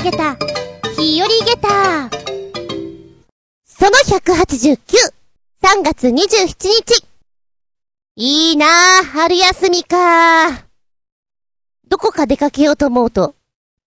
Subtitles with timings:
[0.00, 0.34] あげた、
[0.96, 2.08] 日和ゲタ
[3.66, 4.78] その189、
[5.62, 7.04] 3月27日。
[8.16, 10.64] いいなぁ、春休みか。
[11.86, 13.34] どこか出かけようと思うと、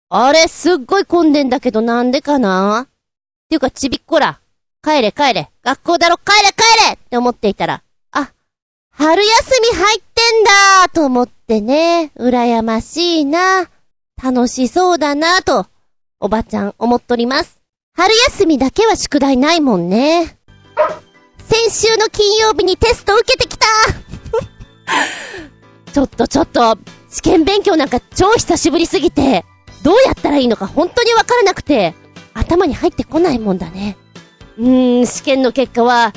[0.09, 2.81] あれ、すっごい混んでんだけどなんでかな。
[2.81, 2.87] っ
[3.49, 4.39] ていうか、ちびっこら、
[4.83, 6.93] 帰れ帰れ、学校だろ、帰れ帰れ。
[6.93, 7.81] って思っていたら、
[8.11, 8.31] あ、
[8.91, 10.89] 春休み入ってんだ。
[10.89, 13.71] と思ってね、羨ましいな。
[14.23, 15.41] 楽しそうだな。
[15.41, 15.65] と、
[16.25, 17.59] おばちゃん思っとります。
[17.95, 20.37] 春休みだけは宿題ないもんね。
[21.37, 23.67] 先週の金曜日にテスト受けてきた
[25.93, 26.79] ちょっとちょっと、
[27.11, 29.45] 試験勉強なんか超久しぶりすぎて、
[29.83, 31.93] どうやったらいいのか本当にわからなくて、
[32.33, 33.95] 頭に入ってこないもんだね。
[34.57, 36.11] うーん、試験の結果は、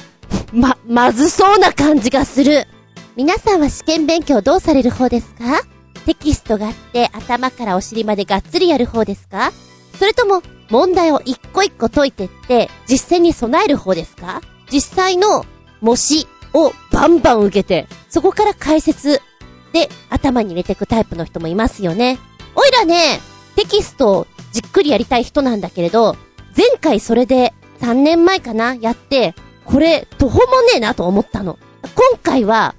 [0.55, 2.67] ま、まずそうな感じがする。
[3.15, 5.61] 皆さんは試験勉強どうされる方ですか？
[6.07, 9.53] テキストがあって頭からお尻までがっつりやる方ですか？
[9.99, 14.41] それとも問題を一個一個解いてって実践に備える方ですか？
[14.71, 15.45] 実際の
[15.81, 19.21] 模試をバンバン受けて、そこから解説
[19.73, 22.19] で頭に入れていくタイプの人もいますよね。
[22.55, 23.21] おいらね、
[23.57, 26.17] テキストをじっくりやりたい人なんだけれど、
[26.57, 31.59] 前回それで3年前かなやって、これ途方もねえなと思ったの。
[31.83, 32.75] 今回は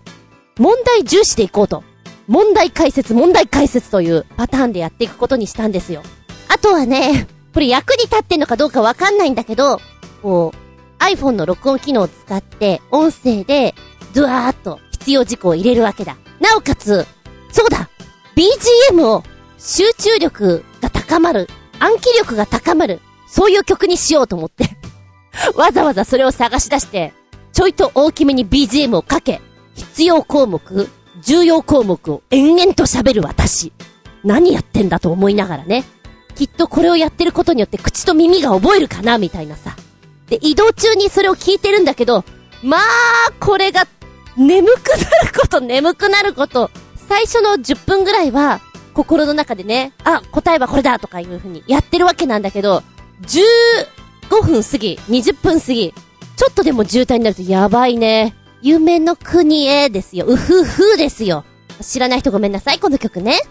[0.58, 1.84] 問題重視でいこうと。
[2.28, 6.03] 問題解説、問題解説というパターンでやっていくことにしたんですよ。
[6.50, 9.80] あとはね、これ役に立ってんのかどうかわかんないんだけど、
[10.22, 13.75] こう、iPhone の録音機能を使って、音声で、
[14.14, 16.17] ドワーっと必要事項を入れるわけだ。
[16.39, 17.06] なおかつ、
[17.52, 17.89] そうだ
[18.36, 19.23] !BGM を
[19.58, 21.47] 集中力が高まる、
[21.80, 24.78] 暗記力が高まる、そういう曲にしようと思って
[25.56, 27.13] わざわざそれを探し出して、
[27.53, 29.41] ちょいと大きめに BGM をかけ、
[29.75, 30.89] 必要項目、
[31.22, 33.72] 重要項目を延々と喋る私。
[34.23, 35.86] 何やってんだと思いながらね。
[36.39, 39.75] きっとこれをやってることによって口と耳が覚えるかな、みたいなさ。
[40.27, 42.23] で、移動中にそれを聞いてるんだけど、
[42.63, 42.81] まあ、
[43.41, 43.85] これが、
[44.38, 44.95] 眠くな
[45.29, 46.72] ること、眠くなること。
[47.09, 48.61] 最初の10分ぐらいは、
[48.94, 52.83] 心の中でね、あ、答えはこれだとかいう風にやってるわけなんだけど、
[54.29, 55.94] 15分過ぎ、20分過ぎ、
[56.38, 58.33] ちょっとでも渋滞になるとやばいね。
[58.61, 60.25] 夢の国へですよ。
[60.25, 61.44] うふふですよ。
[61.81, 63.41] 知らない人ごめんなさい、この曲ね。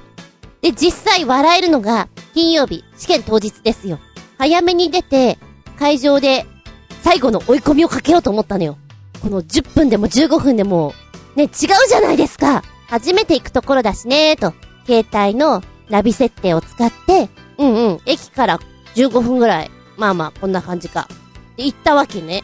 [0.63, 3.99] で、実際笑えるのが、金曜日、試験当日ですよ。
[4.39, 5.39] 早めに出て、
[5.79, 6.47] 会場で、
[7.03, 8.77] 最後の追い込みをかけようと思ったのよ。
[9.23, 10.95] この10分でも15分でも、
[11.37, 11.51] ね、違う
[11.89, 14.55] じゃないですか初めて行くところだしねーと、
[14.87, 18.61] 携帯のナビ設定を使って、うんうん、駅から
[18.95, 21.09] 15分ぐらい、まあまあ、こんな感じか。
[21.57, 22.43] で、行ったわけね。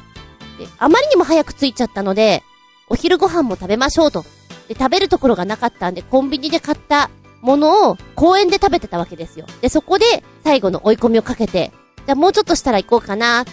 [0.59, 2.43] で、あまりにも早く着いちゃったので、
[2.89, 4.25] お昼ご飯も食べましょうと。
[4.69, 7.11] で、食べるところがなかったんで、コンビニで買った
[7.45, 9.47] ものを公園で食べてたわけですよ。
[9.61, 13.45] で、そこで最後の追い込みをかけて、じゃあもうちょっとしたら行こうかな、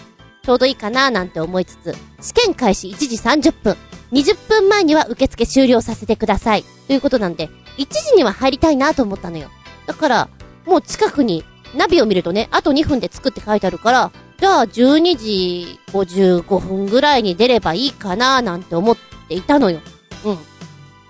[0.43, 3.77] ちょうどいいかな、なんて思いつつ、試験開始1時30分、
[4.13, 6.63] 20分前には受付終了させてください。
[6.87, 9.49] ということなんで、1時には入りたいなと思ったのよ。
[9.85, 10.29] だから、
[10.65, 11.43] もう近くに、
[11.75, 18.97] ナビを見るとね、あと2分で着くって書いてあるから、じゃあ12時55分ぐらいに出ればいいかななんて思っ
[19.27, 19.79] ていたのよ。
[20.25, 20.37] うん。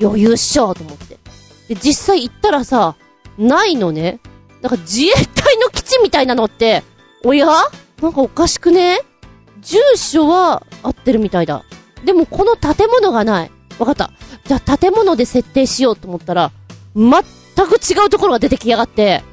[0.02, 1.21] 余裕っしょと思って。
[1.72, 2.96] で、実際行ったらさ、
[3.38, 4.20] ないのね。
[4.62, 6.84] なんか自衛隊の基地みたいなのって、
[7.24, 7.48] おや？
[8.02, 9.00] なんかおかしくね？
[9.62, 11.64] 住所は合ってるみたいだ。
[12.04, 13.52] でもこの建物がない。
[13.80, 14.12] わかった。
[14.44, 16.52] じゃあ建物で設定しようと思ったら、
[16.94, 19.24] 全く違うところが出てきやがって、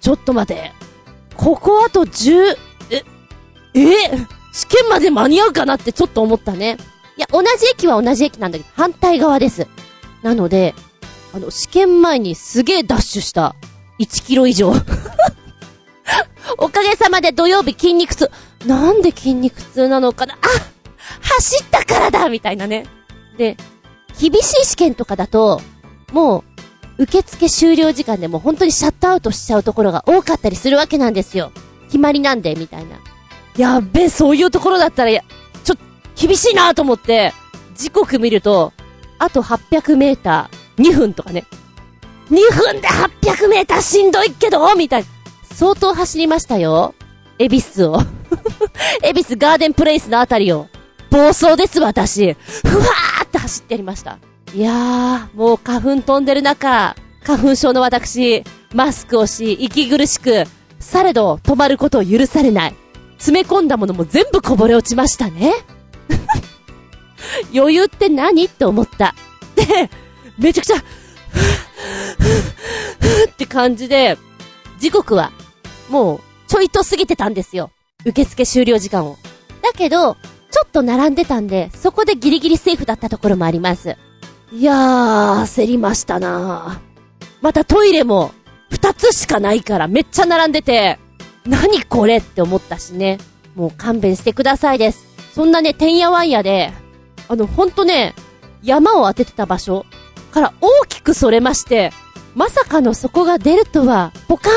[0.00, 0.72] ちょっと待て。
[1.36, 2.56] ここあと10、
[2.92, 3.04] え、
[3.74, 3.94] え？
[4.54, 6.78] 試験まで間に合うかなってちょっと思ったね。
[7.18, 9.66] いや、同じ駅は同じ駅なんだけど、反対側です。
[10.22, 10.74] なので、
[11.34, 13.56] あの、試験前にすげえダッシュした。
[13.98, 14.72] 1キロ以上。
[16.58, 18.30] おかげさまで土曜日筋肉痛。
[18.66, 20.34] なんで筋肉痛なのかな？
[20.34, 20.36] あ
[21.20, 22.86] 走ったからだみたいなね。
[23.36, 23.56] で、
[24.20, 25.60] 厳しい試験とかだと、
[26.12, 26.44] も
[26.98, 31.50] う、受付終了時間でも本当にシャットアウトしちゃうところが多かったりするわけなんですよ。
[31.86, 32.98] 決まりなんで、みたいな。
[33.56, 35.74] やっべ、そういうところだったら、ちょ、
[36.14, 37.32] 厳しいなと思って、
[37.74, 38.72] 時刻見ると、
[39.18, 41.44] あと800メーター、2分とかね。
[42.30, 45.08] 2分で800メーターしんどいけどみたいな。
[45.52, 46.94] 相当走りましたよ。
[47.38, 48.00] エビスを。
[49.02, 50.68] エビスガーデンプレイスのあたりを。
[51.10, 52.34] 暴走です、私。
[52.34, 54.18] ふわーって走ってやりました。
[54.52, 60.44] いやー、もう花粉飛んでる中、花粉症の私、マスクをし、息苦しく、
[60.80, 62.74] されど止まることを許されない。
[63.16, 65.54] 詰め込んだものも全部こぼれ落ちましたね。
[67.54, 68.44] 余裕って何？
[68.44, 69.14] って思った。
[69.54, 69.88] で、
[70.38, 70.80] めちゃくちゃ、っ
[73.36, 74.18] て感じで、
[74.78, 75.32] 時刻は、
[75.88, 77.70] もう、ちょいと過ぎてたんですよ。
[78.04, 79.16] 受付終了時間を。
[79.62, 80.16] だけど、
[80.50, 83.96] ちょっと並んでたんで、そこでギリギリセーフだったところもあります。
[84.52, 86.80] いやー、焦りましたな
[87.40, 88.32] またトイレも、
[88.70, 90.98] 二つしかないからめっちゃ並んでて、
[91.46, 93.18] 何これって思ったしね。
[93.54, 95.06] もう勘弁してくださいです。
[95.34, 96.72] そんなね、てんやわんやで、
[97.28, 98.14] あの、ほんとね、
[98.62, 99.84] 山を当ててた場所
[100.34, 101.92] から大きくそれまして、
[102.34, 104.54] まさかの底が出るとは、ポカーン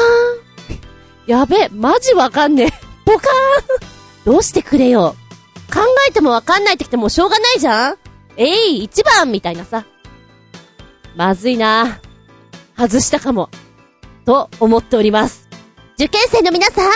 [1.27, 2.71] やべ、マジわかんねえ。
[3.05, 3.23] ポカーン
[4.25, 5.15] どうしてくれよ。
[5.71, 7.97] 考えてもわかんないってきてもしょうがないじゃん
[8.37, 9.85] えい、一番みたいなさ。
[11.15, 11.99] まずいな
[12.75, 13.49] 外したかも。
[14.25, 15.47] と思っております。
[15.95, 16.91] 受験生の皆さん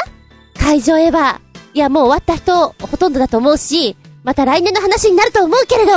[0.58, 1.40] 会場へは、
[1.76, 5.92] いやもう終わった人ほとんどだと思うし、また来年の話になると思うけれど、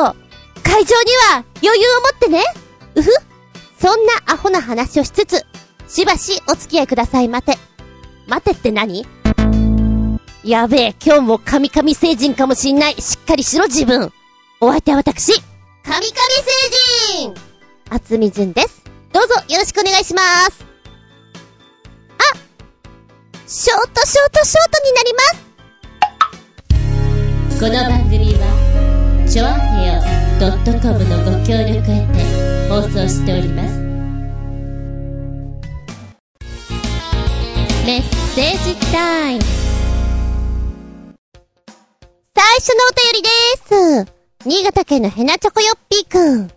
[0.62, 2.42] 会場には余裕を持ってね。
[2.94, 3.10] うふ。
[3.80, 5.44] そんなアホな話をしつつ、
[5.88, 7.58] しばしお付き合いくださいまて。
[8.26, 9.06] 待てって何？
[10.42, 12.94] やべえ、今日も神々星人かもしんない。
[12.94, 14.12] しっかりしろ自分。
[14.60, 15.32] お相手は私、
[15.82, 16.12] 神々星
[17.18, 17.34] 人
[17.90, 18.82] 厚みじんです。
[19.12, 20.64] どうぞよろしくお願いします。
[22.18, 22.22] あ
[23.46, 25.20] ショートショートショートになりま
[27.50, 28.46] すこの番組は、
[29.30, 30.02] ちょあへよ
[30.82, 32.23] .com のご協力へて
[32.74, 33.78] 放送しております。
[37.86, 38.02] メッ
[38.34, 39.42] セージタイム。
[42.34, 43.28] 最初のお便りで
[44.08, 44.12] す。
[44.44, 46.48] 新潟県のヘナチョコヨッピーくん。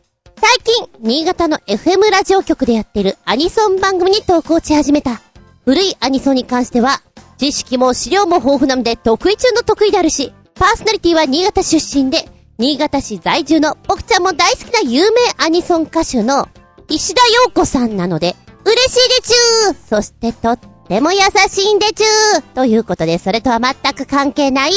[0.41, 5.21] 最近、新潟の FM ラジオ局でやってるアニソン番組に投稿し始めた。
[5.65, 7.03] 古いアニソンに関しては、
[7.37, 12.27] 知識も資料も豊富なので得意中の得意であるし、パーソナリティは新潟出身で、
[12.59, 16.47] 新潟市在住の僕ちゃんも大好きな有名アニソン歌手の
[16.89, 19.75] 石田陽子さんなので、嬉しいでちゅー。
[19.87, 21.19] そしてとっても優
[21.49, 22.41] しいんでちゅー。
[22.55, 24.71] ということで、それとは全く関係ない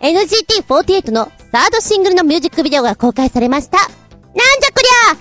[0.00, 3.78] NGT48 のサードシングルのミュージックビデオが公開されました。
[3.78, 3.98] なんじゃ
[4.72, 5.16] こりゃ。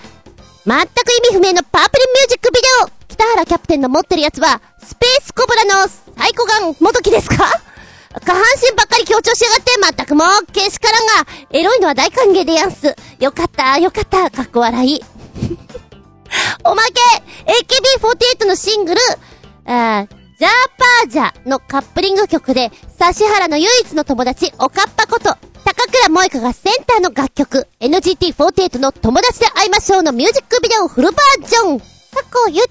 [0.65, 0.91] 全く
[1.31, 2.89] 意味不明のパープルミュージックビデオ。
[3.07, 7.45] 北原キャプテンの持ってるやつは、スペースコブラのサイコガン元木ですか？
[8.19, 12.95] 下半身ばっかり強調しやがって、全くもう、けしからんが、エロいのは大歓迎でやんす。
[13.19, 15.01] よかった、よかった、かっこ笑い。
[16.63, 16.91] おまけ
[18.41, 19.01] !AKB48 のシングル、
[19.65, 20.05] あ
[20.39, 31.79] ジャーパージャのカップリング曲で、指原の唯一の友達、おかっぱこと、高倉萌香がセンターの楽曲、NGT48 の友達で会いましょうのミュージックビデオフルバージョン。
[31.79, 31.85] 過
[32.23, 32.63] 去 YouTube には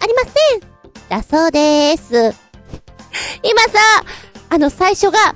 [0.00, 0.72] ありません。
[1.08, 2.36] だそうでーす。
[3.42, 3.78] 今さ、
[4.52, 5.34] あの最初が、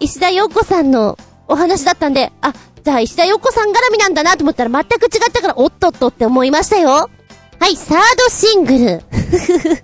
[0.00, 1.18] 石田洋子さんの
[1.48, 7.10] お話だったんで、あ、じゃあ石田洋子さん絡みなんだなと思ったら全く違ったからおっとっとって思いましたよ。
[7.60, 9.02] はい、サードシングル。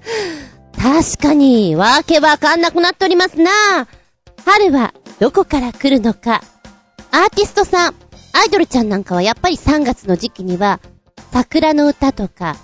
[0.81, 3.51] 確かに、わけわかんなくなっておりますな。
[4.47, 6.43] 春はどこから来るのか。
[7.11, 7.95] アーティストさん、
[8.33, 10.81] アイドルちゃんなんかはやっぱり3月の時期には、
[11.35, 12.57] 桜の歌とか、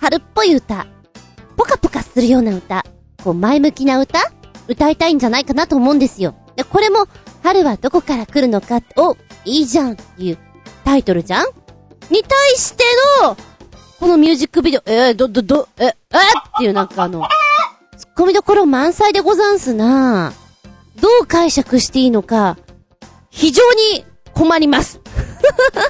[0.00, 0.88] 春っぽい歌、
[1.56, 2.84] ポカポカするような歌、
[3.22, 4.32] こう前向きな歌
[4.68, 6.34] 歌いたいんじゃないかなと思うんですよ。
[6.56, 7.06] で、これも、
[7.42, 10.38] 春はどこから来るのか、お、いいじゃんっていう
[10.84, 11.46] タイトルじゃん？
[12.10, 12.84] に対して
[13.22, 13.36] の、
[13.98, 15.88] このミュージックビデオ、えー、ど、ど、ど、え、え？
[15.88, 15.94] っ
[16.58, 17.26] ていうなんかあの、
[17.96, 20.32] ツッコミどころ満載でござんすな
[21.00, 22.56] どう解釈していいのか、
[23.30, 24.04] 非常に
[24.34, 25.00] 困ります。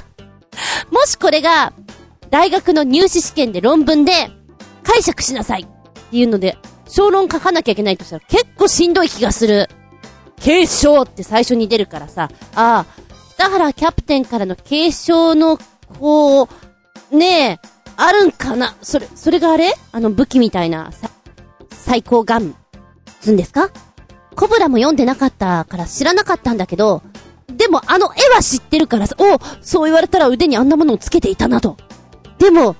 [0.91, 1.73] もしこれが、
[2.29, 4.29] 大学の入試試験で論文で、
[4.83, 5.65] 解釈しなさいっ
[6.11, 6.57] ていうので、
[6.89, 9.69] 小論書かなきゃいけないとしたら結構しんどい気がする。
[10.41, 12.85] 継承って最初に出るからさ、ああ、
[13.35, 15.59] 北原キャプテンからの継承の、
[15.99, 16.49] こ
[17.11, 17.59] う、ねえ、
[17.97, 18.75] あるんかな。
[18.81, 19.73] それ、それがあれ？
[19.91, 21.09] あの武器みたいな、さ、
[21.71, 22.55] 最高ガン、
[23.19, 23.69] つんですか？
[24.35, 27.01] コブラも読んでなかったから知らなかったんだけど、
[27.49, 31.75] でもあの絵は知ってるからさ、おそう言われたら腕にあんなものをつけていたなと。
[32.37, 32.77] でも、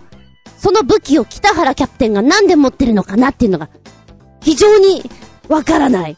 [0.57, 3.69] その武器を北原キャプテンがなんで持ってるのかなっていうのが、
[4.41, 5.09] 非常に
[5.47, 6.17] わからない。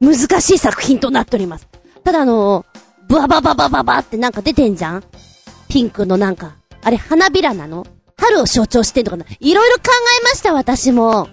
[0.00, 1.68] 難しい作品となっております。
[2.04, 2.66] ただあの
[3.08, 5.04] ブワバババババってなんか出てんじゃん？
[5.68, 7.86] ピンクのなんか、あれ花びらなの？
[8.16, 9.24] 春を象徴してんのかな？
[9.40, 9.82] いろいろ考
[10.20, 11.28] えました、私も。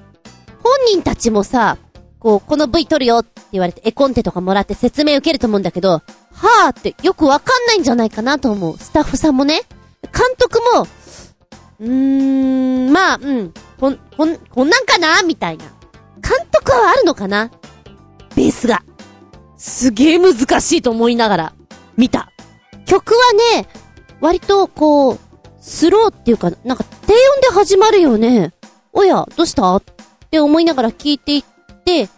[0.62, 1.78] 本人たちもさ、
[2.20, 8.78] こう、この V 撮るよって言われて絵コンテとかもらって説明受けると思うんだけど、はぁってよくわかんないんじゃないかなと思う。
[8.78, 9.62] スタッフさんもね。
[10.04, 10.88] 監督も、
[11.80, 15.24] うーん、まあ、うん、こん、こん、こんなんかな？
[15.24, 15.66] みたいな。
[16.30, 17.50] 監督はあるのかな？
[18.36, 18.84] ベースが。
[19.58, 21.54] すげえ難しいと思いながら、
[21.98, 22.32] 見た。
[22.86, 23.20] 曲は
[23.56, 23.68] ね、
[24.22, 25.20] 割とこう、
[25.60, 28.54] スローっていうか、なんか低音で始まるよね。
[28.94, 29.76] おや、どうした？
[29.76, 29.84] っ
[30.30, 31.44] て思いながら聞いていっ
[31.84, 32.10] て、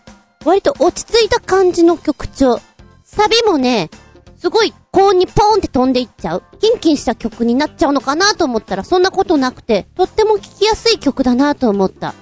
[0.44, 2.60] 割と落ち着いた感じの曲調。
[3.04, 3.90] サビもね、
[4.38, 6.44] すごい高音にポーンって飛んでいっちゃう。
[6.60, 12.14] キンキンした曲になっちゃうのかなと思ったらそんなことなくて、とっても聴きやすい曲だなと思った。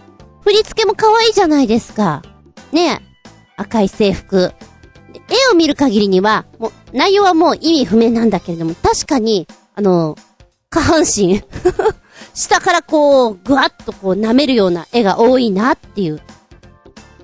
[0.50, 2.24] 振り付けも可愛いじゃないですか。
[2.72, 3.04] ね。
[3.56, 4.52] 赤い制服。
[5.14, 10.18] 絵を見る限りには、もう、内容はもう意味不明なんだけれども、確かに、あの、
[10.72, 11.44] 下半身
[12.34, 16.20] 下からこう、ぐわっとこう舐めるような絵が多いなっていう。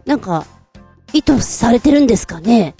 [0.05, 0.45] なんか、
[1.11, 2.75] 意図されてるんですかね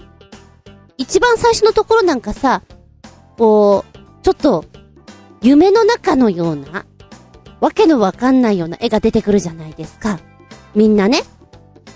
[1.00, 2.62] 一番最初のところなんかさ、
[3.36, 4.64] こう、ちょっと、
[5.42, 6.86] 夢の中のような、
[7.62, 10.20] わけのわかんないような絵が出てくるじゃないですか。
[10.76, 11.24] みんなね。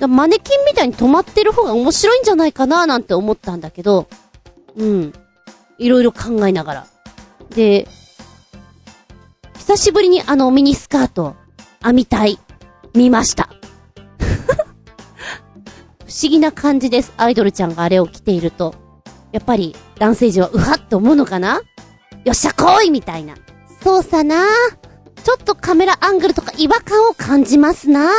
[0.08, 4.08] マネキンみたいに止まってる方が面白いんじゃないかななんて思ったんだけど、
[4.78, 5.14] うん。
[5.78, 6.88] いろいろ考えながら。
[7.50, 7.88] で、
[9.58, 11.36] 久しぶりにあのミニスカート、
[11.84, 12.40] 編みたい、
[12.94, 13.50] 見ました。
[16.06, 17.14] 不思議な感じです。
[17.18, 18.74] アイドルちゃんがあれを着ていると。
[19.32, 21.62] やっぱり男性陣はうはっと思うのかな？
[22.24, 23.36] よっしゃ来いみたいな。
[23.84, 24.48] そうさな
[25.24, 28.12] ちょっとカメラアングルとか違和感を感じますな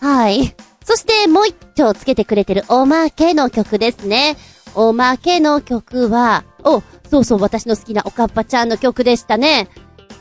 [0.00, 0.54] はい。
[0.84, 4.36] そしてもう一丁つけてくれてるおまけの曲ですね。
[4.74, 9.68] おまけの曲は、お、そうそう私の好きなおかっぱちゃんの曲でしたね。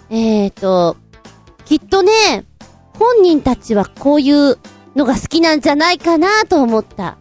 [0.09, 0.97] えーと、
[1.65, 2.11] きっとね、
[2.97, 4.57] 本人たちはこういう
[4.95, 7.17] のが好きなんじゃないかなと思った。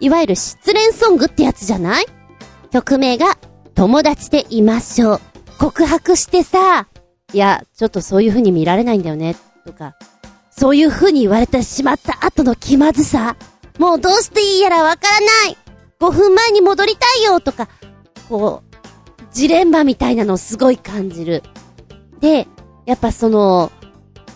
[0.00, 2.06] いわゆる失恋ソングってやつじゃない？
[2.70, 3.38] 曲名が、
[3.74, 5.20] 友達でいましょう。
[5.58, 6.88] 告白してさ、
[7.32, 9.94] いや、ちょっとそういう風に見られないんだよね、とか、
[10.56, 13.36] そういう風に言われてしまった後の気まずさ、
[13.78, 15.56] もうどうしていいやらわからない
[15.98, 17.68] !5 分前に戻りたいよとか、
[18.28, 18.72] こう、
[19.32, 21.42] ジレンマみたいなのをすごい感じる。
[22.20, 22.46] で、
[22.86, 23.72] やっぱその、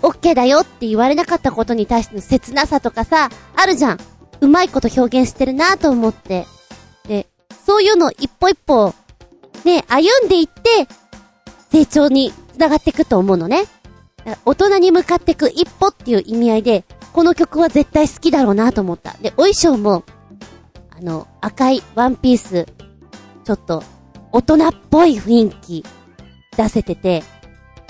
[0.03, 3.99] オッケーだよって言われなかったことに対しての切なさとかさ、あるじゃん。
[4.41, 6.47] うまいこと表現してるなと思って。
[7.09, 7.27] で、
[7.67, 8.95] そういうの一歩一歩、
[9.65, 10.89] ね、歩んでいって、
[11.73, 13.65] 成長に繋がっていくと思うのね。
[14.45, 19.13] 大人に向かっていく一歩っていう意味合いで、この曲は絶対好きだろうなと思った。
[19.21, 20.05] で、お衣装も、
[20.91, 22.67] あの、赤いワンピース、
[23.45, 23.83] ちょっと、
[24.33, 25.85] 大人っぽい雰囲気
[26.57, 27.23] 出せてて、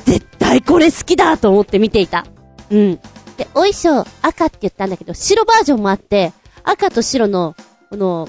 [0.05, 2.27] 絶対これ好きだと思って見ていた。
[2.71, 3.01] うん。
[3.37, 7.55] で、お衣装赤って言ったんだけど、白バージョンもあって、赤と白の、
[7.91, 8.29] この、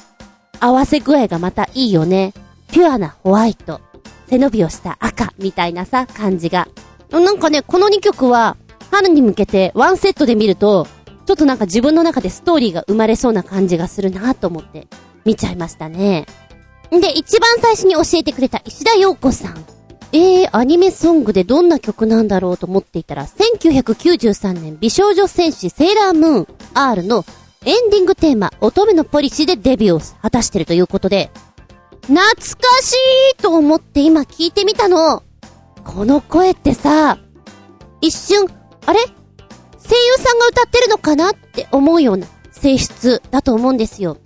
[0.59, 2.33] 合わせ具合がまたいいよね。
[2.71, 3.81] ピュアなホワイト。
[4.29, 6.67] 背伸びをした赤みたいなさ、感じが。
[7.09, 8.57] なんかね、この2曲は、
[8.91, 10.87] 春に向けてワンセットで見ると、
[11.25, 14.87] ちょっとなんか自分の中でストーリーが生まれそうな感じがするなと思って
[15.25, 16.25] 見ちゃいましたね。
[16.89, 19.65] で、一番最初に教えてくれた石田洋子さん。
[20.13, 27.25] えー、アニメソングでどんな曲なんだろうと思っていたら、1993年美少女戦士セーラームーン R の
[27.65, 31.29] エンディングテーマ、乙女のポリシーでデビューを果たしてるということで、
[32.03, 32.33] 懐か
[32.81, 32.93] し
[33.33, 35.23] いと思って今聞いてみたの。
[35.87, 37.17] この声ってさ、
[38.01, 38.45] 一瞬、
[38.85, 38.99] あれ？
[38.99, 44.17] 声優さんが歌ってるのかなって思うような性質だと思うんですよ。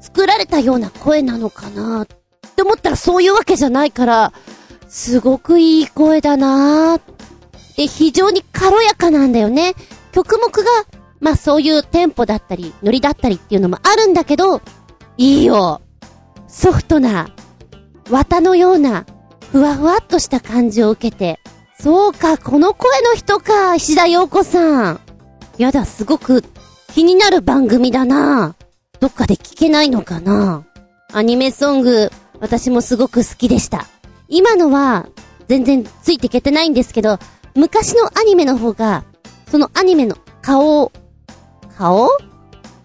[0.00, 4.32] 作られたような声なのかなって思ったらそういうわけじゃないから、
[4.88, 7.00] すごくいい声だなー
[7.76, 9.74] で、非常に軽やかなんだよね。
[10.12, 10.70] 曲目が、
[11.20, 14.62] まあそういうテンポだったり、ノリだったりっていうのもあるんだけど、
[15.18, 15.82] いいよ。
[16.48, 17.28] ソフトな、
[18.10, 19.04] 綿のような、
[19.52, 21.40] ふわふわっとした感じを受けて。
[21.78, 25.00] そうか、この声の人か、石田洋子さん。
[25.58, 26.44] やだ、すごく
[26.92, 28.54] 気になる番組だな。
[29.00, 30.64] どっかで聞けないのかな。
[31.12, 33.86] アニメソング、私もすごく好きでした。
[34.28, 35.06] 今のは、
[35.48, 37.18] 全然ついていけてないんですけど、
[37.54, 39.04] 昔のアニメの方が、
[39.50, 40.92] そのアニメの顔
[41.76, 42.08] 顔？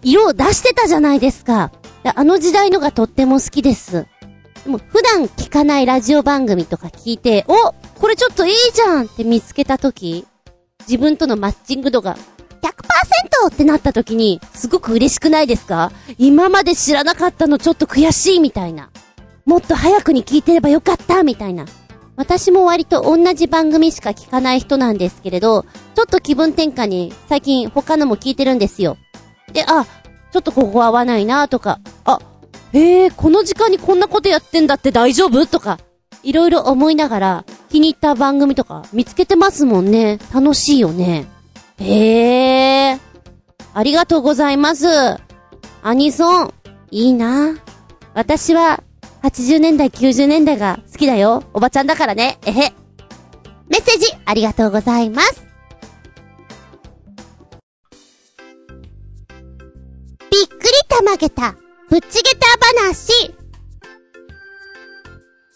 [0.02, 1.70] 色を出してたじゃないですか。
[2.02, 4.06] あの時代のがとっても好きです。
[4.66, 10.26] でも普段聞かないラジオ番組とか聞いて、おこれちょっといいじゃんって見つけたとき、
[10.88, 15.92] 自分とのマッチング度が100%ってなった時に、すごく嬉しくないですか？
[16.18, 18.90] 今まで知らなかったのちょっと悔しいみたいな。
[19.44, 21.64] もっと早くに聞いてればよかったみたいな。
[22.16, 28.96] 私も割と同じ番組しか聞かない人なんですけれど、ちょっと気分転換に最近他のも聞いてるんですよ。
[29.52, 29.86] で、あ、
[30.32, 31.78] ちょっとここ合わないなとか、
[32.74, 35.46] あ、へえ、この時間にこんなことやってんだって大丈夫？
[35.46, 35.78] とか、
[36.22, 40.18] いろいろ思いながら気に入った番組とか見つけてますもんね。
[40.34, 41.26] 楽しいよね。
[41.78, 42.98] へえ。
[43.74, 44.86] ありがとうございます。
[45.82, 46.54] アニソン、
[46.90, 47.56] いいな。
[48.14, 48.82] 私は
[49.22, 51.44] 80年代、90年代が好きだよ。
[51.52, 52.38] おばちゃんだからね。
[52.46, 52.72] えへ。
[53.68, 55.44] メッセージ、ありがとうございます。
[60.30, 61.56] びっくりたまげた、
[61.88, 62.46] ぶっちげた
[62.84, 63.32] 話。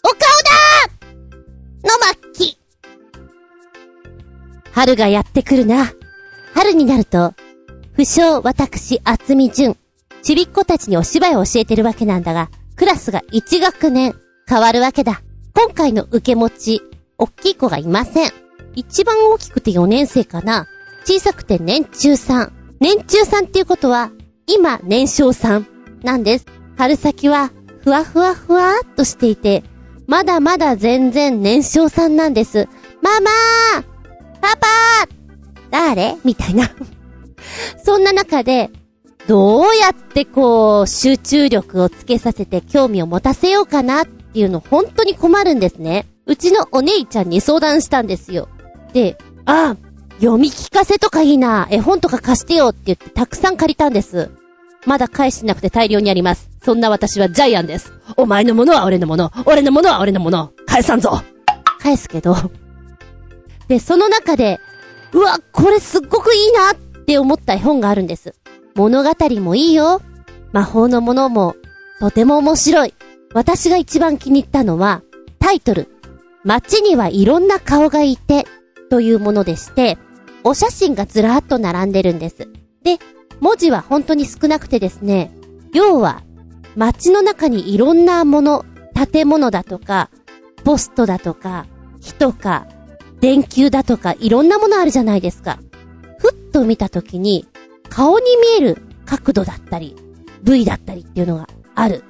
[0.01, 2.57] お顔だーの巻。
[4.71, 5.91] 春がやってくるな。
[6.53, 7.33] 春になると、
[7.93, 9.75] 不詳私、厚み純、
[10.21, 14.15] ちびっ子たちにお芝居を教えてるわけなんだが、クラスが1学年
[14.47, 15.21] 変わるわけだ。
[15.53, 16.81] 今回の受け持ち、
[17.17, 18.31] おっきい子がいません。
[18.75, 20.67] 一番大きくて4年生かな。
[21.03, 22.53] 小さくて年中さん。
[22.79, 24.11] 年中さんっていうことは、
[24.47, 25.67] 今年少さん
[26.03, 26.45] なんです。
[26.77, 27.51] 春先は、
[27.83, 29.63] ふわふわふわっとしていて、
[30.07, 32.67] まだまだ全然年少さんなんです。
[33.01, 33.83] ママー
[34.41, 35.09] パパー
[35.69, 36.17] 誰？
[36.23, 36.69] みたいな
[37.83, 38.69] そんな中で、
[39.27, 46.07] どうやってこう、集中力をつけさせて興味を持たせようかなっていうの本当に困るんですね。
[46.25, 48.49] うちのお姉ちゃんに相談したんですよ。
[48.93, 49.77] で、ああ、
[50.19, 54.29] 読み聞かせとかいいな、絵本とか貸してよって言ってたくさん借りたんです。
[54.85, 56.49] まだ返してなくて大量にあります。
[56.63, 57.93] そんな私はジャイアンです。
[58.17, 61.21] お前のものは俺のもの、俺のものは俺のもの、返さんぞ
[61.79, 62.35] 返すけど。
[63.67, 64.59] で、その中で、
[65.13, 68.35] うわ、これすっごくいいなって思った絵本があるんです。
[68.75, 69.11] 物語
[69.41, 70.01] もいいよ。
[70.51, 71.55] 魔法のものも、
[71.99, 72.93] とても面白い。
[73.33, 75.03] 私が一番気に入ったのは、
[75.39, 75.89] タイトル、
[76.43, 78.45] 街にはいろんな顔がいて、
[78.89, 79.97] というものでして、
[80.43, 82.49] お写真がずらーっと並んでるんです。
[82.83, 82.97] で、
[83.41, 85.31] 文字は本当に少なくてですね、
[85.73, 86.21] 要は、
[86.75, 88.65] 街の中にいろんなもの、
[89.11, 90.09] 建物だとか、
[90.63, 91.65] ポストだとか、
[91.99, 92.67] 人か、
[93.19, 95.59] 電球だとか、いろんなものあるじゃないですか。
[96.19, 97.47] ふっと見たときに、
[97.89, 98.25] 顔に
[98.59, 99.95] 見える角度だったり、
[100.43, 102.03] 部位だったりっていうのがある。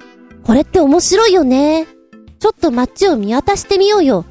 [0.44, 1.86] これって面白いよね。
[2.38, 4.24] ちょっと街を見渡してみようよ。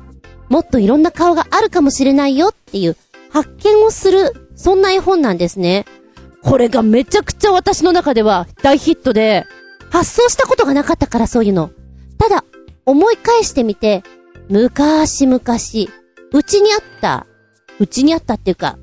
[0.50, 2.98] もっといろんな顔があるかもしれないよっていう
[3.32, 5.86] 発見をする、そんな絵本なんですね。
[6.44, 9.46] これがめちゃくちゃ私の中では大ヒットで、
[9.90, 11.72] 発想したことがなかったからそういうの。
[12.18, 12.46] ただ、
[12.86, 14.04] 思い返してみて、
[14.50, 17.28] 昔々、うちにあった、
[17.80, 18.78] うちにあったっていうか、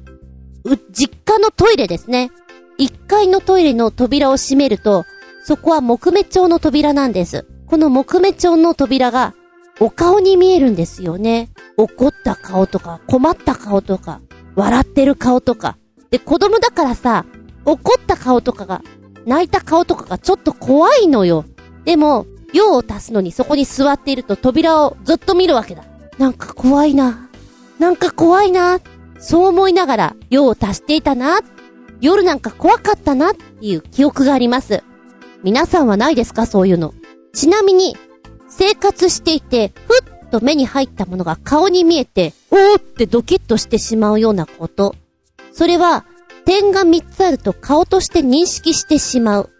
[0.65, 2.31] う、実家のトイレですね。
[2.79, 5.05] 1階のトイレの扉を閉めると、
[5.45, 7.47] そこは木目調の扉なんです。
[7.67, 9.35] この木目調の扉が、
[9.81, 11.51] お顔に見えるんですよね。
[11.77, 14.21] 怒った顔とか、困った顔とか、
[14.57, 15.77] 笑ってる顔とか。
[16.11, 17.25] で、子供だからさ、
[17.65, 18.83] 怒った顔とかが、
[19.27, 21.45] 泣いた顔とかがちょっと怖いのよ。
[21.85, 25.85] でも、用を足すのにそこに座っていると扉をずっと見るわけだ。
[26.17, 27.29] なんか怖いな。
[27.79, 28.81] なんか怖いな。
[29.19, 31.41] そう思いながら用を足していたな。
[32.01, 34.83] 夜なんか怖かったなっていう記憶があります。
[35.43, 36.47] 皆さんはないですか？
[36.47, 36.95] そういうの。
[37.35, 37.97] ちなみに、
[38.49, 44.95] 生活していて、ふっと目に入ったものが顔に見えて、おーってドキッとしてしまうようなこと。
[45.53, 46.07] それは、
[46.49, 49.51] 点が3つあると顔として認識してしまう。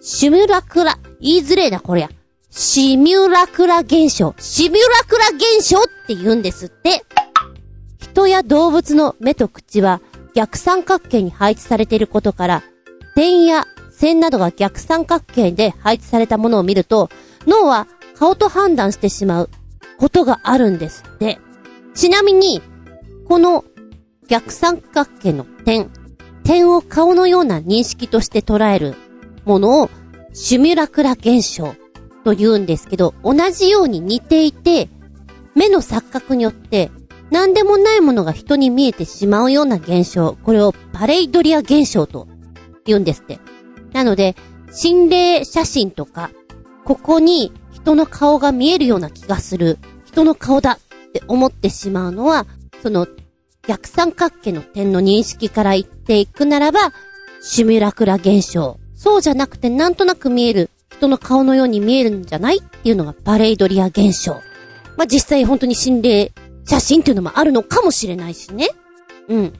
[0.00, 2.08] シミュラクラ、言いづれえな、こりゃ。
[2.48, 4.36] シミュラクラ現象。
[4.38, 7.04] シミュラクラ現象って言うんですって。
[7.98, 10.00] 人や動物の目と口は
[10.32, 12.62] 逆三角形に配置されていることから、
[13.16, 17.10] 点や線などが逆三角形で配置されたものを見ると、
[17.48, 19.50] 脳は顔と判断してしまう
[19.98, 21.40] ことがあるんですって。
[21.94, 22.62] ちなみに、
[23.26, 23.64] この
[24.28, 25.90] 逆三角形の点、
[26.48, 28.94] 点を顔のような認識として捉える
[29.44, 29.90] ものを
[30.32, 31.74] シュミュラクラ現象
[32.24, 34.88] と言うんですけど、同じように似ていて、
[35.54, 36.90] 目の錯覚によって
[37.30, 42.26] 何でもないものが人に見えてしまうような現象、これをパレイドリア現象と
[42.86, 43.40] 言うんですって。
[43.92, 44.34] なので、
[44.72, 46.30] 心霊写真とか、
[46.86, 52.46] ここに人の顔が見えるような気がする、人の顔だって思ってしまうのは、
[52.82, 53.06] その
[53.68, 56.80] 逆三角形の点の認識から言っていくならば、
[57.42, 58.80] シミュラクラ現象。
[58.94, 64.40] そうじゃなくてなんとなく見える、人の顔のように見えるんじゃないっていうのがパレイドリア現象。
[64.96, 66.32] まあ、実際本当に心霊
[66.64, 68.70] 写真っていうのもあるのかもしれないしね。
[69.28, 69.52] うん。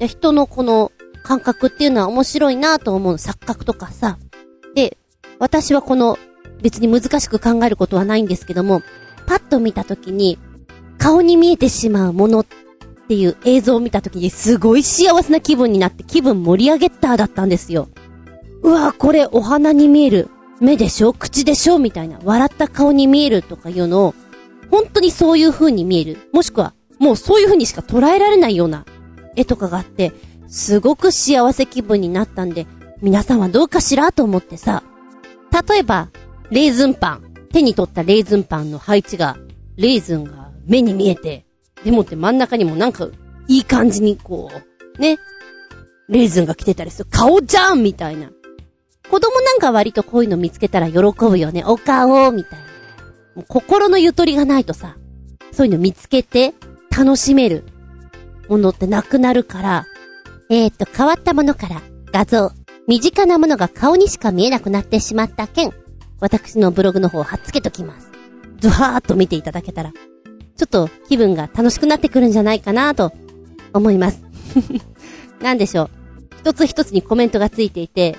[0.00, 0.90] 人のこの
[1.22, 4.18] 感覚っていうのは面白いなと思う錯覚とかさ。
[4.74, 4.98] で、
[5.38, 6.18] 私はこの
[6.62, 8.82] 別に難しく考えることはないんですけども、
[9.26, 10.36] パッと見たときに
[10.98, 12.46] 顔に見えてしまうものっ
[13.06, 17.88] っていう映像を見たときにすごい幸せな気分になって気分盛り上げただったんですよ。
[18.62, 20.28] うわこれお花に見える。
[20.60, 21.12] 目でしょ？
[21.12, 21.78] 口でしょ？
[21.78, 22.18] みたいな。
[22.24, 24.14] 笑った顔に見えるとかいうのを
[24.70, 26.18] 本当にそういう風に見える。
[26.32, 28.84] もしくは、もうそういう風にしか捉えられないような
[29.36, 30.12] 絵とかがあって、
[30.48, 32.66] すごく幸せ気分になったんで、
[33.02, 34.82] 皆さんはどうかしらと思ってさ、
[35.68, 36.08] 例えば、
[36.50, 37.22] レーズンパン。
[37.52, 39.38] 手に取ったレーズンパンの配置が、
[39.76, 41.45] レーズンが目に見えて、
[41.86, 43.06] でもって真ん中にもなんか、
[43.46, 44.50] いい感じにこ
[44.98, 45.18] う、ね、
[46.08, 47.08] レーズンが来てたりする。
[47.12, 48.28] 顔じゃんみたいな。
[49.08, 51.62] 子供なんか割とこういうの見つけたら喜ぶよね。
[51.64, 52.64] お顔みたいな。
[53.36, 54.96] もう心のゆとりがないとさ、
[55.52, 56.54] そういうの見つけて
[56.90, 57.62] 楽しめる
[58.48, 59.86] ものってなくなるから、
[60.50, 62.50] えーと、変わったものから画像、
[62.88, 65.72] 身近なものが顔にしか見えなくなってしまった件、
[66.18, 68.10] 私のブログの方を貼っつけときます。
[68.58, 69.92] ずわーっと見ていただけたら、
[70.56, 73.12] ちょっと気分が楽しくなってくるんじゃないかなと
[73.72, 74.22] 思います。
[75.40, 75.90] なんでしょう。
[76.40, 78.16] 一つ一つにコメントがついていて、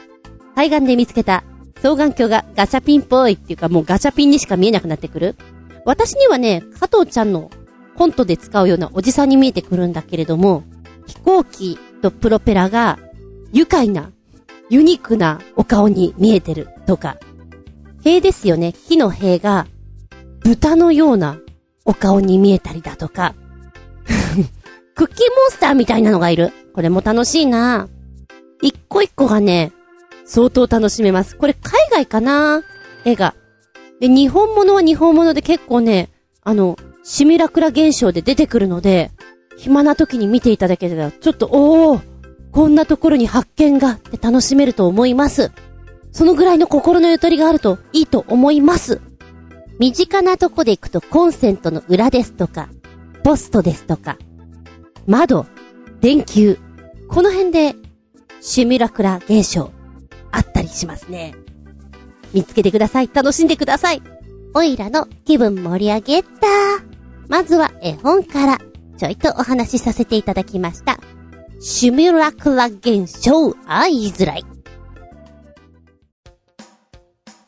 [0.56, 1.44] 海岸で見つけた
[1.76, 5.36] 双眼鏡がガチャピンっぽいっていうかもうガチャピンにしか見えなくなってくる。
[5.86, 7.50] 私にはね、加藤ちゃんの
[7.96, 10.64] コントで使うようなおじさんに見えてくるんだけれども、
[11.08, 13.00] 飛行機とプロペラが
[13.54, 14.12] 愉快な、
[14.70, 17.18] ユニークなお顔に見えてるとか、
[18.04, 18.74] 塀ですよね。
[18.74, 19.68] 木の塀が
[20.42, 21.40] 豚のような
[21.88, 23.34] お顔に見えたりだとか、
[24.94, 26.52] クッキーモンスターみたいなのがいる。
[26.74, 27.88] これも楽しいな
[28.62, 29.72] 一個一個がね、
[30.26, 31.38] 相当楽しめます。
[31.38, 32.62] これ海外かな？
[33.06, 33.34] 絵が。
[34.00, 36.10] で、日本物は日本物で結構ね、
[36.44, 39.12] あの、シミュラクラ現象で出てくるので、
[39.56, 42.02] 暇な時に見ていただけたら、ちょっと、おー、
[42.52, 45.52] こんなところに発見がって楽しめると思います。
[46.12, 49.02] そのぐらいの心のゆとりがあるといいと思います。
[49.80, 52.70] 身近なとこで行くとコンセントの裏ですとか、
[53.24, 54.18] ポストですとか、
[55.06, 55.46] 窓、
[56.02, 56.58] 電球、
[57.08, 57.76] この辺で
[58.42, 59.72] シミュラクラ現象
[60.32, 61.36] あったりしますね。
[62.34, 63.10] 見つけてください。
[63.14, 64.02] 楽しんでください。
[64.54, 66.30] おいらの気分盛り上げた。
[67.28, 68.58] まずは絵本から
[68.98, 70.98] ちょいとお話しさせていただきました。
[71.60, 74.44] シミュラクラ現象、あいづらい。
[74.44, 74.50] も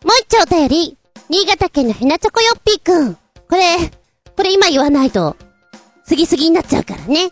[0.05, 0.98] う一丁お便り。
[1.29, 3.13] 新潟県のひなちょこよっぴーくん。
[3.13, 3.19] こ
[3.51, 3.91] れ、
[4.35, 5.35] これ今言わないと、
[6.07, 7.05] 過ぎすぎになっちゃうからね。
[7.05, 7.29] お便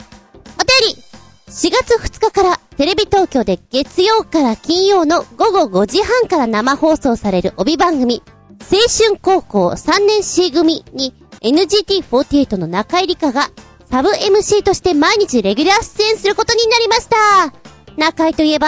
[0.95, 1.03] り
[1.47, 8.21] !4 月2日からテレビ東京で月曜から金曜の午後5時半から生放送される帯番組、
[8.71, 13.49] 青春高校3年 C 組に NGT48 の中井理香が
[13.89, 17.51] サブ MC として毎日レギュラー出演することになりました。
[17.97, 18.67] 中井といえば、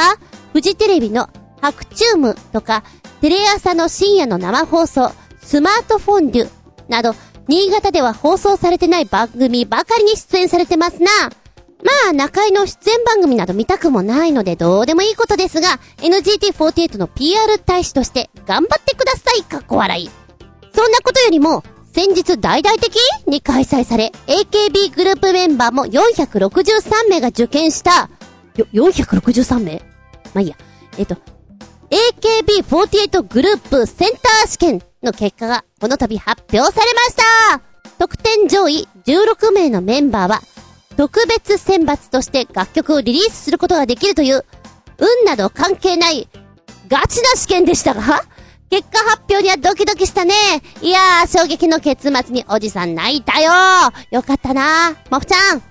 [0.53, 1.29] フジテレビの
[1.61, 2.83] ハクチュームとか、
[3.21, 6.49] テレ朝の深夜の生放送、スマートフォンデュ
[6.87, 7.13] など、
[7.49, 11.09] 新潟では放送されてない番組ばかりに出演されてますな。
[11.83, 20.09] まあ、中井の出演番組など見たくもないのでどうでもいいことですが、NGT48 の PR 大使として頑張ってください、かっこ笑い。
[20.73, 22.95] そんなことよりも、先日大々的
[23.27, 28.09] に開催され、AKB グループメンバーも463名が受験した、
[28.55, 29.81] よ、463名？
[30.33, 30.55] まあ、いいや。
[30.97, 31.17] えっと、
[31.89, 37.61] AKB48 グループセンター試験の結果がこの度発表されました。
[37.97, 40.41] 得点上位16名のメンバーは
[40.95, 44.45] 特別選抜として楽曲をリリースすることができるという
[44.97, 46.27] 運など関係ない
[46.87, 48.23] ガチな試験でしたが
[48.69, 50.33] 結果発表にはドキドキしたね。
[50.81, 53.51] いやー、衝撃の結末におじさん泣いたよ。
[54.11, 54.95] よかったな。
[55.09, 55.63] もふちゃん。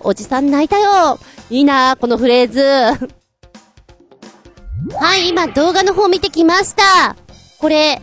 [0.00, 1.18] おじさん泣いたよ。
[1.50, 3.17] いいなこのフレーズ。
[4.92, 7.16] はい、今動画の方見てきました。
[7.58, 8.00] これ、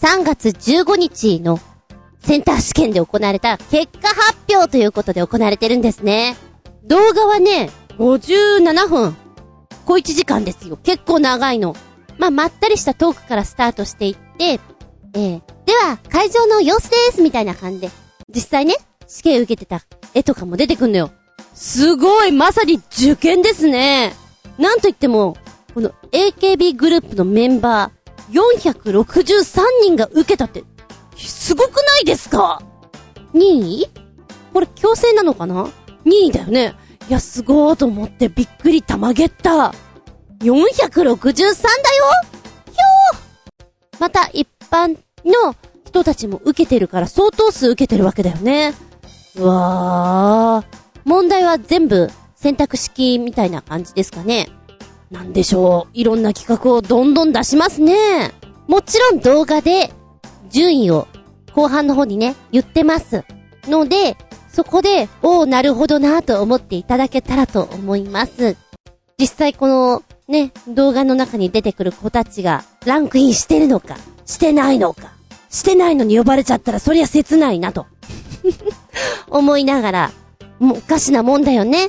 [0.00, 1.60] 3月15日の
[2.20, 6.36] センター試験で行われた結果発表ということで行われてるんですね。
[6.84, 9.16] 動画はね、57分。
[9.84, 10.78] 小1時間ですよ。
[10.78, 11.76] 結構長いの。
[12.18, 14.60] まあ、まったりしたトークからスタートしていって、
[15.14, 17.90] えー、では、会場の様子ですみたいな感じで、
[18.34, 18.74] 実際ね、
[19.06, 19.82] 試験受けてた
[20.14, 21.10] 絵とかも出てくんのよ。
[21.54, 24.14] すごいまさに受験ですね
[24.56, 25.36] なんと言っても、
[25.74, 30.64] この AKB グループのメンバー、463人が受けたって、
[31.16, 32.62] すごくないですか
[33.34, 33.90] ?2 位？
[34.52, 35.70] これ強制なのかな ?2
[36.28, 36.74] 位だよね。
[37.08, 39.72] いや、すごーと思ってびっくりたまげった。
[40.40, 41.34] 463だよ
[42.66, 45.54] ひょーまた一般の
[45.84, 48.74] 人たちも受けてるから相当数受けてるわけだよね。
[49.36, 50.80] うわー。
[51.04, 54.48] 問題は全部選択式みたいな感じですかね。
[55.10, 55.90] なんでしょう。
[55.92, 58.32] いろんな企画をどんどん出しますね。
[58.68, 59.90] もちろん動画で
[60.50, 61.08] 順位を
[61.54, 63.24] 後半の方にね、言ってます。
[63.66, 64.16] ので、
[64.48, 68.56] そこで、おー、なるほどなと思っていただけたらと思います。
[69.18, 73.96] 実際この、ね、動画の中に出てくる子たちが、ランクインしてるのか、
[74.26, 75.12] してないのか、
[75.50, 77.86] してないのに呼ばれちゃったらそりゃ切ないなと。
[79.28, 80.10] 思いながら、
[80.58, 81.88] もうおかしなもんだよね。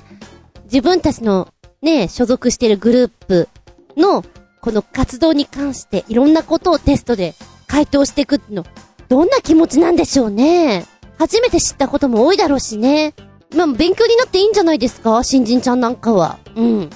[0.66, 1.50] 自分たちの
[1.82, 3.50] ね、所属してるグループ
[3.98, 4.24] の、
[4.62, 7.34] この活動に関していろんなことをテストで
[7.68, 8.64] 回答していくの、
[9.10, 10.86] どんな気持ちなんでしょうね。
[11.18, 13.14] 初めて知ったことも多いだろうしね。
[13.56, 15.24] まあ、勉強になっていいんじゃないですか？
[15.24, 16.38] 新人ちゃんなんかは。
[16.56, 16.90] うん。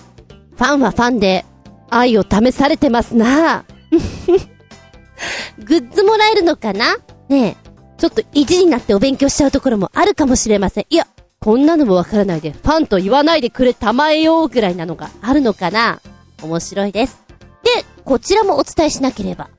[0.56, 1.46] ファンはファンで、
[1.90, 3.66] 愛を試されてますな
[5.64, 6.98] グッズもらえるのかな？
[7.30, 7.56] ねえ、
[7.98, 10.86] ちょっと意地になってお勉強しちゃうところもあるかもしれません。
[10.90, 11.08] いや、
[11.40, 16.02] こんなのもわからないで、ファンと言わないでくれたまえようぐらいなのがあるのかな？
[16.42, 17.24] 面白いです。
[17.64, 19.50] で、こちらもお伝えしなければ。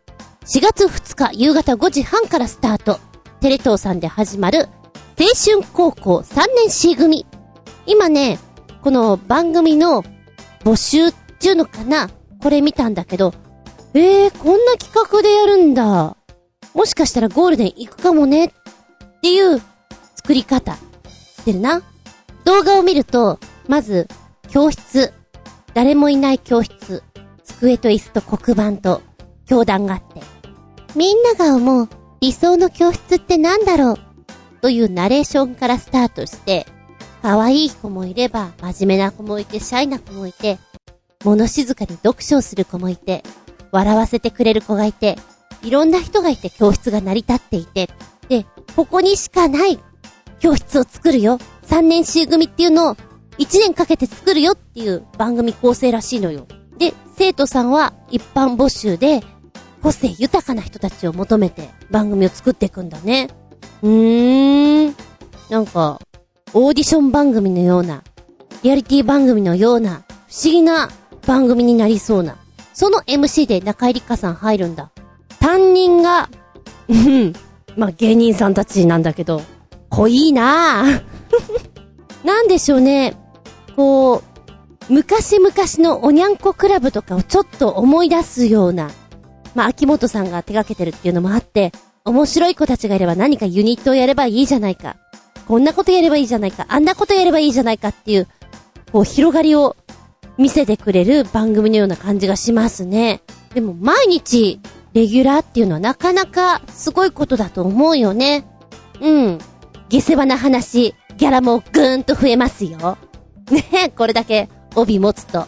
[0.47, 2.99] 4月2日夕方5時半からスタート。
[3.41, 4.69] テレ東さんで始まる、
[5.19, 7.27] 青春高校3年 C 組。
[7.87, 8.39] 今ね、
[8.83, 10.03] この番組の
[10.65, 12.11] 募集っていうのかな？
[12.43, 13.33] これ見たんだけど、
[13.95, 16.17] えー、こんな企画でやるんだ。
[16.75, 18.51] もしかしたらゴールデン行くかもねっ
[19.23, 19.63] ていう
[20.17, 20.77] 作り方
[21.47, 21.81] してるな。
[22.45, 24.09] 動画を見ると、まず、
[24.51, 25.13] 教室。
[25.75, 27.05] 誰もいない教室。
[27.45, 29.01] 机と椅子と黒板と
[29.47, 30.21] 教壇があって。
[30.97, 31.89] みんなが思う
[32.21, 33.99] 理想の教室って何だろう？
[34.61, 36.67] というナレーションからスタートして、
[37.23, 40.59] 可愛い子もいれば、真面目な子もいて、シャイな子もいて、
[41.23, 43.23] 物静かに読書をする子もいて、
[43.71, 45.17] 笑わせてくれる子がいて、
[45.63, 47.89] いろんな人がいて教室が成り立っていて、
[48.29, 49.79] で、ここにしかない
[50.39, 51.39] 教室を作るよ。
[51.67, 52.97] 3年 C 組っていうのを
[53.39, 56.47] 1年かけて作るよっていう番組構成らしいのよ。
[56.79, 59.23] で、生徒さんは一般募集で、
[59.83, 63.29] 個性豊かな人たちを求めて番組を作っていくんだね。
[63.83, 64.97] うーん。
[65.51, 66.01] なんか、
[66.55, 68.03] オーディション番組のような、
[68.63, 70.89] リアリティ番組のような、不思議な
[71.27, 72.37] 番組になりそうな。
[72.73, 74.91] その MC で中井里香さん入るんだ。
[75.41, 76.29] 担任が、
[76.89, 77.33] うん、
[77.77, 79.43] まあ、芸人さんたちなんだけど、
[79.91, 81.03] 濃いなぁ。
[82.25, 83.15] なんでしょうね。
[83.77, 84.23] こ
[84.89, 88.91] う、昔々のおにゃんこクラブとかをちょっと思い出すような、
[89.55, 91.73] まあ、秋元さんが手掛けてるっていうのもあって、
[92.05, 94.97] 面白い子たちがいれば何かユニットをやればいいじゃないか。
[95.49, 96.67] こんなことやればいいじゃないか。
[96.69, 98.29] あんなことやればいいじゃないかっていう、
[98.93, 99.77] こう、広がりを
[100.39, 103.23] 見せてくれる番組のような感じがしますね。
[103.55, 104.61] でも、毎日、
[104.93, 108.47] レギュラーっていうのはなかなかすごいことだと思うよね。
[109.01, 109.39] うん。
[109.89, 112.99] 下世話な話、ギャラもぐーんと増えますよ。
[113.51, 115.47] ねこれだけ帯持つと。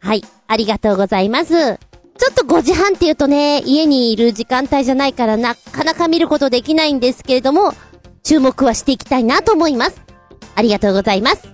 [0.00, 1.78] はい、ありがとうございます。
[2.20, 7.72] ちょっと5時半って言うとね、家にいる時間帯じゃないからなかなか見ることできないんですけれども、
[8.22, 10.00] 注目はしていきたいなと思います。
[10.54, 11.48] ありがとうございます。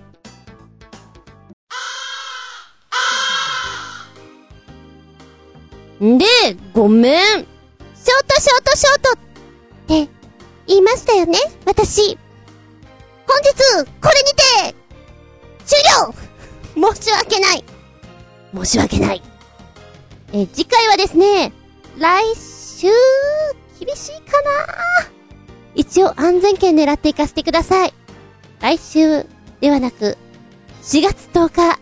[6.03, 6.25] んで、
[6.73, 7.21] ごめん。
[7.23, 7.45] ショー
[8.27, 9.11] トショートショート
[10.05, 10.16] って
[10.67, 11.39] 言いましたよね？
[11.65, 12.17] 私。
[13.27, 14.75] 本日、これにて、
[15.65, 15.77] 終
[16.79, 17.63] 了申し訳ない
[18.55, 19.21] 申し訳ない。
[20.33, 21.51] え、次回はですね、
[21.97, 22.87] 来週、
[23.79, 25.09] 厳しいかな？
[25.75, 27.93] 一応安全圏狙っていかせてください。
[28.61, 29.25] 来週
[29.61, 30.17] ではなく、
[30.83, 31.79] 4月10日、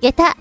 [0.00, 0.36] 下駄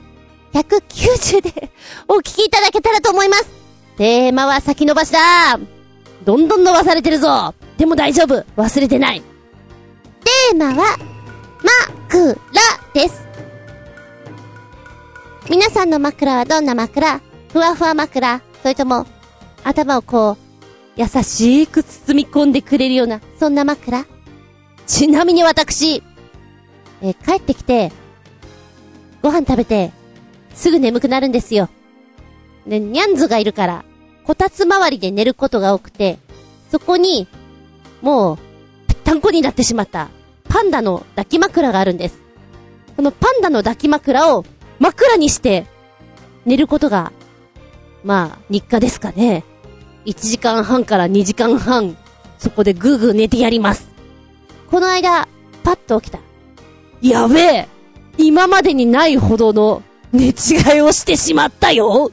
[0.54, 1.72] 190で
[2.08, 3.50] お聞きいただけたらと思います。
[3.98, 5.60] テーマは先延ばしだ
[6.24, 7.54] どんどん伸ばされてるぞ。
[7.78, 8.44] でも大丈夫。
[8.56, 9.22] 忘れてない。
[9.22, 10.98] テーマは、
[11.64, 12.36] 枕
[12.94, 13.28] です。
[15.50, 17.22] 皆さんの枕はどんな枕？
[17.52, 18.42] ふわふわ枕。
[18.62, 19.08] それとも、
[19.64, 20.38] 頭をこう、
[20.96, 24.06] 優しく包み込んでくれるような、そんな枕？
[24.86, 26.04] ちなみに私、
[27.02, 27.92] え帰ってきて、
[29.24, 29.92] ご飯食べて、
[30.54, 31.70] すぐ眠くなるんですよ。
[32.68, 33.86] で、ニャンズがいるから、
[34.32, 36.18] こたつ周りで寝ることが多くて、
[36.72, 37.28] そこに、
[38.02, 38.38] もう、
[38.88, 40.08] ぺったんこになってしまった、
[40.46, 42.22] パンダの抱き枕があるんです。
[42.96, 44.46] このパンダの抱き枕を
[44.80, 45.66] 枕にして、
[46.46, 47.12] 寝ることが、
[48.06, 49.44] まあ、日課ですかね。
[50.06, 51.98] 1時間半から2時間半、
[52.40, 53.90] そこでぐーぐー寝てやります。
[54.70, 55.28] この間、
[55.62, 56.20] パッと起きた。
[57.02, 57.68] やべえ
[58.18, 62.10] 今までにないほどの寝違いをしてしまったよ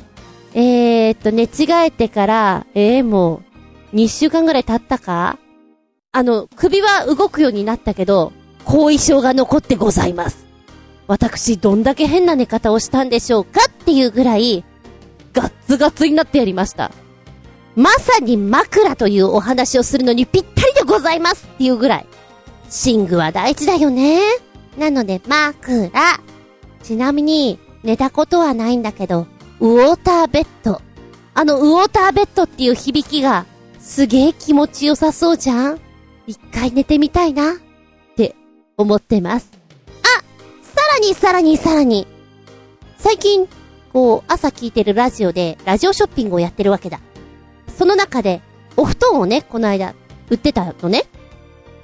[0.55, 3.43] えーっと、寝違えてから、えー、も
[3.93, 5.39] う、2週間ぐらい経ったか？
[6.13, 8.33] あの、首は動くようになったけど、
[8.65, 10.47] 後遺症が残ってございます。
[11.07, 14.65] 私、どんだけ変な寝方をしたんでしょうかっていうぐらい、
[15.33, 16.91] ガッツガツになってやりました。
[17.77, 22.07] まさに枕というお話をするのにぴったりでございますっていうぐらい。
[22.87, 24.21] 寝具は大事だよね。
[24.77, 25.91] なので、枕。
[26.83, 29.27] ちなみに、寝たことはないんだけど、
[29.61, 30.81] ウォーターベッド。
[31.35, 33.45] あの、ウォーターベッドっていう響きが、
[33.81, 35.81] すげえ気持ちよさそうじゃん
[36.27, 37.57] 一回寝てみたいな、っ
[38.17, 38.37] て
[38.77, 39.51] 思ってます。
[40.03, 40.23] あ
[40.63, 42.07] さらにさらにさらに。
[42.99, 43.49] 最近、
[43.93, 47.01] こう、朝聞いてるラジオで、ラジオショッピングをやってるわけだ。
[47.77, 48.43] その中で、
[48.77, 49.95] お布団をね、この間、
[50.31, 51.05] 売ってたのね。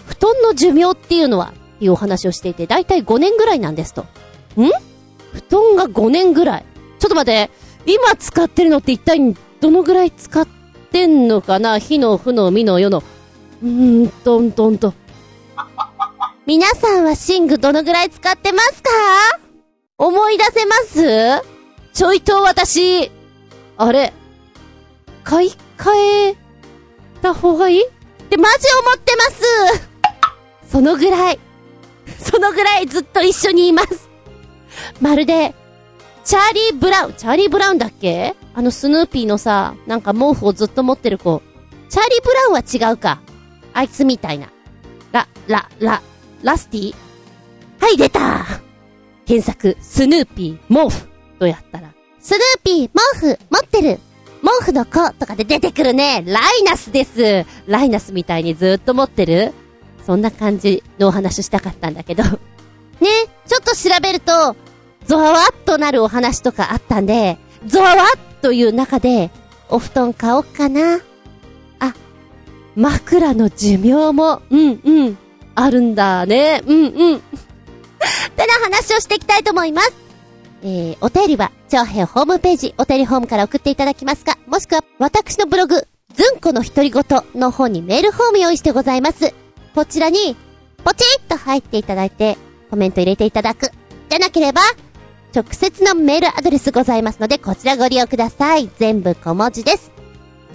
[0.06, 4.02] 布団の寿命っていうのは、っていうお話をしていて、だいたい5年ぐらいなんですと。
[4.02, 4.06] ん？
[5.32, 6.64] 布団が5年ぐらい。
[6.98, 7.50] ちょっと待って、
[7.86, 10.46] 今使ってるのって一体どのぐらい使っ
[10.90, 11.78] てんのかな？
[11.78, 13.02] 火の、負の、みの、世の。
[13.62, 14.94] うーん、とんとんと。
[16.46, 18.90] 皆さんは寝具どのぐらい使ってますか？
[19.96, 20.76] 思い出せま
[21.42, 21.44] す？
[21.92, 23.10] ちょいと私、
[23.76, 24.12] あれ、
[25.22, 26.36] 買い替え
[27.22, 27.86] た方がいい？
[27.86, 27.90] っ
[28.28, 30.70] てマジ思ってます。
[30.70, 31.38] そのぐらい、
[32.18, 34.08] そのぐらいずっと一緒にいます。
[35.00, 35.54] まるで、
[36.24, 38.34] チャーリー・ブラウン、チャーリー・ブラウンだっけ？
[38.54, 41.42] あのスヌーピーのさ、なんか毛布をずっと持ってる子。
[41.90, 43.20] チャーリー・ブラウンは違うか。
[43.74, 44.48] あいつみたいな。
[45.12, 46.02] ラ、ラ、ラ、
[46.42, 46.94] ラスティ？
[47.78, 48.46] はい、出た
[49.26, 51.06] 検索、スヌーピー、毛布
[51.38, 54.00] とやったら、スヌーピー、毛布、持ってる
[54.42, 56.24] 毛布の子とかで出てくるね。
[56.26, 57.44] ライナスです。
[57.66, 59.52] ライナスみたいにずっと持ってる
[60.06, 62.22] そんな感じのお話したかったんだけど。
[62.22, 62.30] ね、
[63.46, 64.56] ちょっと調べると、
[65.06, 69.30] ゾワワッとなるお話とかあったんで、ゾワワッという中で、
[69.68, 71.00] お布団買おうかな。
[71.78, 71.94] あ、
[72.76, 75.18] 枕の寿命も、うんうん、
[75.54, 76.62] あるんだね。
[76.66, 77.16] うんうん。
[77.16, 77.20] っ
[78.36, 79.94] てな話をしていきたいと思います。
[80.62, 89.34] えー、お便りは、長編ホームページ、お便りホームから送っていただきますか、もしくは、私のブログ、ずんこの独り言の方にメールフォーム用意してございます。
[89.74, 90.36] こちらに、
[90.84, 92.38] ポチッと入っていただいて、
[92.70, 93.70] コメント入れていただく。
[94.08, 94.62] でなければ、
[95.34, 98.70] 直接のメールアドレスございますので、こちらご利用ください。
[98.78, 99.90] 全部小文字です。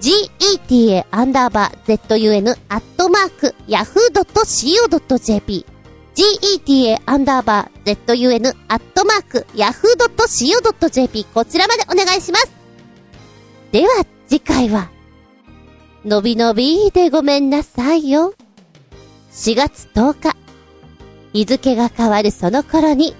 [0.00, 5.66] geta アンダーバー zun アットマーク yahoo.co.jp
[6.14, 12.50] geta アンダーバー zun アットマーク yahoo.co.jp こちらまでお願いします。
[13.72, 14.90] では、次回は、
[16.04, 18.32] のびのびでごめんなさいよ。
[19.32, 20.36] 4月10日。
[21.32, 23.14] 日付が変わるその頃に、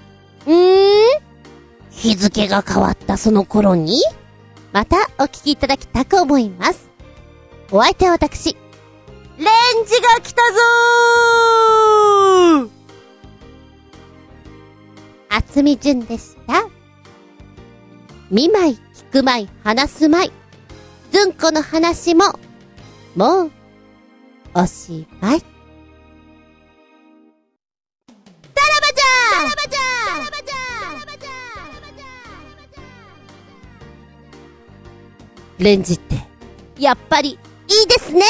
[0.45, 0.90] うーん
[2.01, 4.01] 日付が変わったその頃に、
[4.73, 6.89] またお聞きいただきたく思います。
[7.71, 8.55] お相手は私、
[9.37, 12.69] レンジが来たぞー
[15.29, 16.67] 厚み順でした。
[18.31, 20.31] 見舞い、聞く舞い、話す舞い。
[21.11, 22.23] ずんこの話も、
[23.15, 23.51] もう、
[24.55, 25.50] おしまい。
[35.63, 36.15] レンジって、
[36.79, 37.33] やっぱり、い
[37.83, 38.21] いですね。